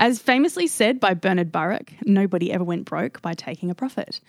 As 0.00 0.20
famously 0.20 0.68
said 0.68 1.00
by 1.00 1.14
Bernard 1.14 1.50
Baruch, 1.50 1.92
nobody 2.06 2.52
ever 2.52 2.62
went 2.62 2.84
broke 2.84 3.20
by 3.20 3.34
taking 3.34 3.68
a 3.68 3.74
profit. 3.74 4.20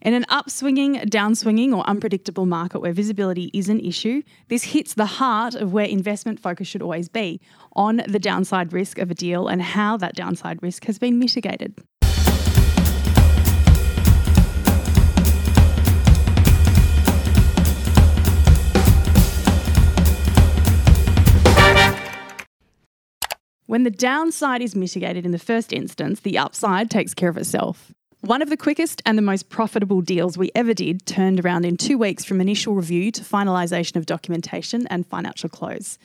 In 0.00 0.14
an 0.14 0.24
upswinging, 0.30 1.04
downswinging, 1.10 1.76
or 1.76 1.86
unpredictable 1.86 2.46
market 2.46 2.80
where 2.80 2.94
visibility 2.94 3.50
is 3.52 3.68
an 3.68 3.78
issue, 3.80 4.22
this 4.48 4.62
hits 4.62 4.94
the 4.94 5.04
heart 5.04 5.54
of 5.54 5.74
where 5.74 5.84
investment 5.84 6.40
focus 6.40 6.66
should 6.66 6.80
always 6.80 7.10
be 7.10 7.42
on 7.74 8.02
the 8.08 8.18
downside 8.18 8.72
risk 8.72 8.96
of 8.98 9.10
a 9.10 9.14
deal 9.14 9.48
and 9.48 9.60
how 9.60 9.98
that 9.98 10.14
downside 10.14 10.62
risk 10.62 10.86
has 10.86 10.98
been 10.98 11.18
mitigated. 11.18 11.74
When 23.68 23.82
the 23.82 23.90
downside 23.90 24.62
is 24.62 24.74
mitigated 24.74 25.26
in 25.26 25.32
the 25.32 25.38
first 25.38 25.74
instance, 25.74 26.20
the 26.20 26.38
upside 26.38 26.90
takes 26.90 27.12
care 27.12 27.28
of 27.28 27.36
itself. 27.36 27.92
One 28.22 28.40
of 28.40 28.48
the 28.48 28.56
quickest 28.56 29.02
and 29.04 29.18
the 29.18 29.22
most 29.22 29.50
profitable 29.50 30.00
deals 30.00 30.38
we 30.38 30.50
ever 30.54 30.72
did 30.72 31.04
turned 31.04 31.44
around 31.44 31.66
in 31.66 31.76
two 31.76 31.98
weeks 31.98 32.24
from 32.24 32.40
initial 32.40 32.72
review 32.72 33.12
to 33.12 33.20
finalisation 33.20 33.96
of 33.96 34.06
documentation 34.06 34.86
and 34.86 35.06
financial 35.06 35.50
close. 35.50 35.98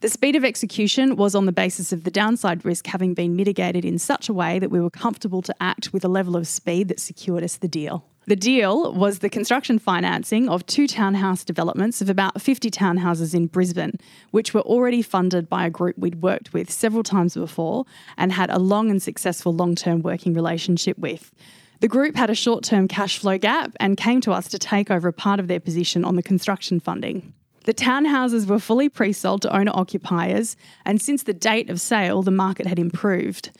The 0.00 0.08
speed 0.08 0.34
of 0.34 0.46
execution 0.46 1.14
was 1.14 1.34
on 1.34 1.44
the 1.44 1.52
basis 1.52 1.92
of 1.92 2.04
the 2.04 2.10
downside 2.10 2.64
risk 2.64 2.86
having 2.86 3.12
been 3.12 3.36
mitigated 3.36 3.84
in 3.84 3.98
such 3.98 4.30
a 4.30 4.32
way 4.32 4.58
that 4.58 4.70
we 4.70 4.80
were 4.80 4.88
comfortable 4.88 5.42
to 5.42 5.54
act 5.60 5.92
with 5.92 6.06
a 6.06 6.08
level 6.08 6.38
of 6.38 6.48
speed 6.48 6.88
that 6.88 7.00
secured 7.00 7.44
us 7.44 7.58
the 7.58 7.68
deal. 7.68 8.02
The 8.30 8.36
deal 8.36 8.92
was 8.92 9.18
the 9.18 9.28
construction 9.28 9.80
financing 9.80 10.48
of 10.48 10.64
two 10.66 10.86
townhouse 10.86 11.42
developments 11.42 12.00
of 12.00 12.08
about 12.08 12.40
50 12.40 12.70
townhouses 12.70 13.34
in 13.34 13.48
Brisbane, 13.48 13.98
which 14.30 14.54
were 14.54 14.60
already 14.60 15.02
funded 15.02 15.48
by 15.48 15.66
a 15.66 15.70
group 15.70 15.98
we'd 15.98 16.22
worked 16.22 16.52
with 16.52 16.70
several 16.70 17.02
times 17.02 17.34
before 17.34 17.86
and 18.16 18.30
had 18.30 18.48
a 18.48 18.60
long 18.60 18.88
and 18.88 19.02
successful 19.02 19.52
long 19.52 19.74
term 19.74 20.00
working 20.02 20.32
relationship 20.32 20.96
with. 20.96 21.32
The 21.80 21.88
group 21.88 22.14
had 22.14 22.30
a 22.30 22.36
short 22.36 22.62
term 22.62 22.86
cash 22.86 23.18
flow 23.18 23.36
gap 23.36 23.72
and 23.80 23.96
came 23.96 24.20
to 24.20 24.30
us 24.30 24.46
to 24.50 24.60
take 24.60 24.92
over 24.92 25.08
a 25.08 25.12
part 25.12 25.40
of 25.40 25.48
their 25.48 25.58
position 25.58 26.04
on 26.04 26.14
the 26.14 26.22
construction 26.22 26.78
funding. 26.78 27.34
The 27.64 27.74
townhouses 27.74 28.46
were 28.46 28.60
fully 28.60 28.88
pre 28.88 29.12
sold 29.12 29.42
to 29.42 29.52
owner 29.52 29.72
occupiers, 29.74 30.56
and 30.84 31.02
since 31.02 31.24
the 31.24 31.34
date 31.34 31.68
of 31.68 31.80
sale, 31.80 32.22
the 32.22 32.30
market 32.30 32.68
had 32.68 32.78
improved. 32.78 33.50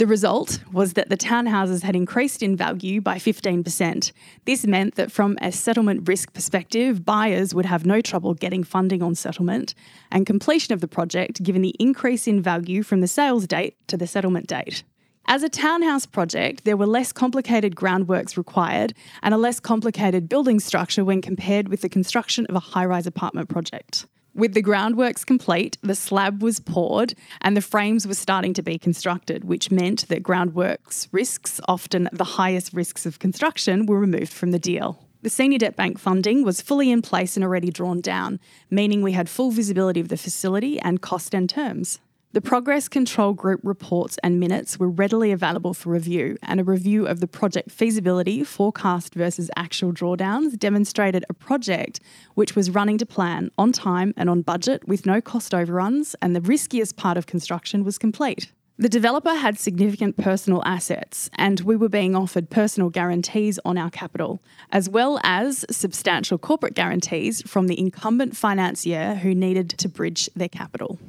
The 0.00 0.06
result 0.06 0.60
was 0.72 0.94
that 0.94 1.10
the 1.10 1.16
townhouses 1.18 1.82
had 1.82 1.94
increased 1.94 2.42
in 2.42 2.56
value 2.56 3.02
by 3.02 3.16
15%. 3.16 4.12
This 4.46 4.66
meant 4.66 4.94
that, 4.94 5.12
from 5.12 5.36
a 5.42 5.52
settlement 5.52 6.08
risk 6.08 6.32
perspective, 6.32 7.04
buyers 7.04 7.54
would 7.54 7.66
have 7.66 7.84
no 7.84 8.00
trouble 8.00 8.32
getting 8.32 8.64
funding 8.64 9.02
on 9.02 9.14
settlement 9.14 9.74
and 10.10 10.24
completion 10.24 10.72
of 10.72 10.80
the 10.80 10.88
project 10.88 11.42
given 11.42 11.60
the 11.60 11.76
increase 11.78 12.26
in 12.26 12.40
value 12.40 12.82
from 12.82 13.02
the 13.02 13.06
sales 13.06 13.46
date 13.46 13.76
to 13.88 13.98
the 13.98 14.06
settlement 14.06 14.46
date. 14.46 14.84
As 15.26 15.42
a 15.42 15.50
townhouse 15.50 16.06
project, 16.06 16.64
there 16.64 16.78
were 16.78 16.86
less 16.86 17.12
complicated 17.12 17.76
groundworks 17.76 18.38
required 18.38 18.94
and 19.22 19.34
a 19.34 19.36
less 19.36 19.60
complicated 19.60 20.30
building 20.30 20.60
structure 20.60 21.04
when 21.04 21.20
compared 21.20 21.68
with 21.68 21.82
the 21.82 21.90
construction 21.90 22.46
of 22.46 22.56
a 22.56 22.60
high 22.60 22.86
rise 22.86 23.06
apartment 23.06 23.50
project. 23.50 24.06
With 24.34 24.54
the 24.54 24.62
groundworks 24.62 25.26
complete, 25.26 25.76
the 25.82 25.94
slab 25.94 26.42
was 26.42 26.60
poured 26.60 27.14
and 27.40 27.56
the 27.56 27.60
frames 27.62 28.06
were 28.06 28.14
starting 28.14 28.54
to 28.54 28.62
be 28.62 28.78
constructed, 28.78 29.44
which 29.44 29.70
meant 29.70 30.08
that 30.08 30.22
groundworks 30.22 31.08
risks, 31.10 31.60
often 31.66 32.08
the 32.12 32.24
highest 32.24 32.72
risks 32.72 33.06
of 33.06 33.18
construction, 33.18 33.86
were 33.86 33.98
removed 33.98 34.32
from 34.32 34.52
the 34.52 34.58
deal. 34.58 35.04
The 35.22 35.30
senior 35.30 35.58
debt 35.58 35.76
bank 35.76 35.98
funding 35.98 36.44
was 36.44 36.62
fully 36.62 36.90
in 36.90 37.02
place 37.02 37.36
and 37.36 37.44
already 37.44 37.70
drawn 37.70 38.00
down, 38.00 38.40
meaning 38.70 39.02
we 39.02 39.12
had 39.12 39.28
full 39.28 39.50
visibility 39.50 40.00
of 40.00 40.08
the 40.08 40.16
facility 40.16 40.80
and 40.80 41.02
cost 41.02 41.34
and 41.34 41.50
terms. 41.50 41.98
The 42.32 42.40
Progress 42.40 42.86
Control 42.86 43.32
Group 43.32 43.60
reports 43.64 44.16
and 44.22 44.38
minutes 44.38 44.78
were 44.78 44.88
readily 44.88 45.32
available 45.32 45.74
for 45.74 45.90
review, 45.90 46.36
and 46.44 46.60
a 46.60 46.64
review 46.64 47.04
of 47.04 47.18
the 47.18 47.26
project 47.26 47.72
feasibility, 47.72 48.44
forecast 48.44 49.16
versus 49.16 49.50
actual 49.56 49.92
drawdowns, 49.92 50.56
demonstrated 50.56 51.24
a 51.28 51.34
project 51.34 51.98
which 52.34 52.54
was 52.54 52.70
running 52.70 52.98
to 52.98 53.04
plan 53.04 53.50
on 53.58 53.72
time 53.72 54.14
and 54.16 54.30
on 54.30 54.42
budget 54.42 54.86
with 54.86 55.06
no 55.06 55.20
cost 55.20 55.52
overruns, 55.52 56.14
and 56.22 56.36
the 56.36 56.40
riskiest 56.40 56.96
part 56.96 57.16
of 57.16 57.26
construction 57.26 57.82
was 57.82 57.98
complete. 57.98 58.52
The 58.78 58.88
developer 58.88 59.34
had 59.34 59.58
significant 59.58 60.16
personal 60.16 60.62
assets, 60.64 61.30
and 61.34 61.58
we 61.58 61.74
were 61.74 61.88
being 61.88 62.14
offered 62.14 62.48
personal 62.48 62.90
guarantees 62.90 63.58
on 63.64 63.76
our 63.76 63.90
capital, 63.90 64.40
as 64.70 64.88
well 64.88 65.18
as 65.24 65.64
substantial 65.68 66.38
corporate 66.38 66.74
guarantees 66.74 67.42
from 67.42 67.66
the 67.66 67.76
incumbent 67.76 68.36
financier 68.36 69.16
who 69.16 69.34
needed 69.34 69.70
to 69.70 69.88
bridge 69.88 70.30
their 70.36 70.48
capital. 70.48 71.00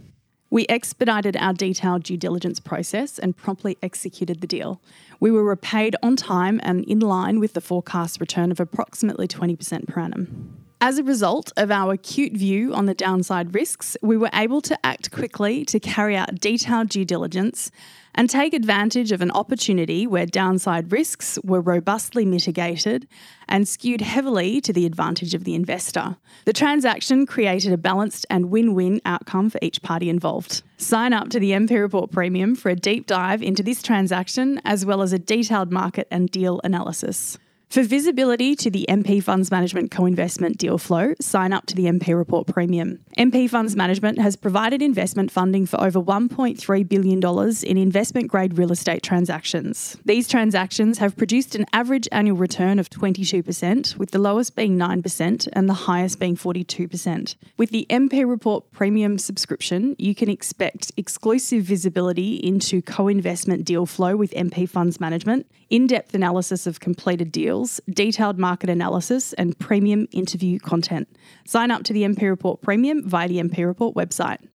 We 0.51 0.67
expedited 0.67 1.37
our 1.37 1.53
detailed 1.53 2.03
due 2.03 2.17
diligence 2.17 2.59
process 2.59 3.17
and 3.17 3.37
promptly 3.37 3.77
executed 3.81 4.41
the 4.41 4.47
deal. 4.47 4.81
We 5.17 5.31
were 5.31 5.45
repaid 5.45 5.95
on 6.03 6.17
time 6.17 6.59
and 6.61 6.83
in 6.83 6.99
line 6.99 7.39
with 7.39 7.53
the 7.53 7.61
forecast 7.61 8.19
return 8.19 8.51
of 8.51 8.59
approximately 8.59 9.29
20% 9.29 9.87
per 9.87 10.01
annum. 10.01 10.60
As 10.83 10.97
a 10.97 11.03
result 11.03 11.51
of 11.57 11.69
our 11.69 11.93
acute 11.93 12.33
view 12.33 12.73
on 12.73 12.87
the 12.87 12.95
downside 12.95 13.53
risks, 13.53 13.95
we 14.01 14.17
were 14.17 14.31
able 14.33 14.61
to 14.61 14.75
act 14.83 15.11
quickly 15.11 15.63
to 15.65 15.79
carry 15.79 16.15
out 16.17 16.39
detailed 16.39 16.89
due 16.89 17.05
diligence 17.05 17.69
and 18.15 18.27
take 18.27 18.55
advantage 18.55 19.11
of 19.11 19.21
an 19.21 19.29
opportunity 19.29 20.07
where 20.07 20.25
downside 20.25 20.91
risks 20.91 21.37
were 21.43 21.61
robustly 21.61 22.25
mitigated 22.25 23.07
and 23.47 23.67
skewed 23.67 24.01
heavily 24.01 24.59
to 24.61 24.73
the 24.73 24.87
advantage 24.87 25.35
of 25.35 25.43
the 25.43 25.53
investor. 25.53 26.17
The 26.45 26.51
transaction 26.51 27.27
created 27.27 27.71
a 27.71 27.77
balanced 27.77 28.25
and 28.31 28.49
win 28.49 28.73
win 28.73 29.01
outcome 29.05 29.51
for 29.51 29.59
each 29.61 29.83
party 29.83 30.09
involved. 30.09 30.63
Sign 30.77 31.13
up 31.13 31.29
to 31.29 31.39
the 31.39 31.51
MP 31.51 31.79
Report 31.79 32.09
Premium 32.09 32.55
for 32.55 32.69
a 32.69 32.75
deep 32.75 33.05
dive 33.05 33.43
into 33.43 33.61
this 33.61 33.83
transaction 33.83 34.59
as 34.65 34.83
well 34.83 35.03
as 35.03 35.13
a 35.13 35.19
detailed 35.19 35.71
market 35.71 36.07
and 36.09 36.31
deal 36.31 36.59
analysis. 36.63 37.37
For 37.71 37.83
visibility 37.83 38.53
to 38.57 38.69
the 38.69 38.85
MP 38.89 39.23
Funds 39.23 39.49
Management 39.49 39.91
co 39.91 40.05
investment 40.05 40.57
deal 40.57 40.77
flow, 40.77 41.13
sign 41.21 41.53
up 41.53 41.67
to 41.67 41.73
the 41.73 41.85
MP 41.85 42.13
Report 42.13 42.45
Premium. 42.45 42.99
MP 43.17 43.49
Funds 43.49 43.77
Management 43.77 44.19
has 44.19 44.35
provided 44.35 44.81
investment 44.81 45.31
funding 45.31 45.65
for 45.65 45.81
over 45.81 46.01
$1.3 46.01 46.89
billion 46.89 47.21
in 47.63 47.77
investment 47.77 48.27
grade 48.27 48.57
real 48.57 48.73
estate 48.73 49.03
transactions. 49.03 49.95
These 50.03 50.27
transactions 50.27 50.97
have 50.97 51.15
produced 51.15 51.55
an 51.55 51.65
average 51.71 52.09
annual 52.11 52.35
return 52.35 52.77
of 52.77 52.89
22%, 52.89 53.95
with 53.95 54.11
the 54.11 54.19
lowest 54.19 54.53
being 54.57 54.77
9% 54.77 55.47
and 55.53 55.69
the 55.69 55.73
highest 55.73 56.19
being 56.19 56.35
42%. 56.35 57.35
With 57.55 57.69
the 57.69 57.87
MP 57.89 58.27
Report 58.27 58.69
Premium 58.73 59.17
subscription, 59.17 59.95
you 59.97 60.13
can 60.13 60.29
expect 60.29 60.91
exclusive 60.97 61.63
visibility 61.63 62.35
into 62.35 62.81
co 62.81 63.07
investment 63.07 63.63
deal 63.63 63.85
flow 63.85 64.17
with 64.17 64.31
MP 64.31 64.67
Funds 64.67 64.99
Management, 64.99 65.45
in 65.69 65.87
depth 65.87 66.13
analysis 66.13 66.67
of 66.67 66.81
completed 66.81 67.31
deals, 67.61 67.81
detailed 67.89 68.37
market 68.39 68.69
analysis, 68.69 69.33
and 69.33 69.57
premium 69.59 70.07
interview 70.11 70.59
content. 70.59 71.07
Sign 71.45 71.71
up 71.71 71.83
to 71.83 71.93
the 71.93 72.03
MP 72.03 72.23
Report 72.23 72.61
Premium 72.61 73.07
via 73.07 73.27
the 73.27 73.37
MP 73.37 73.65
Report 73.65 73.95
website. 73.95 74.39